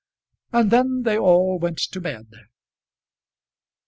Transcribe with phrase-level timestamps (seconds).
[0.51, 2.25] And then they all went to bed.